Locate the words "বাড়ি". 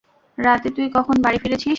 1.21-1.37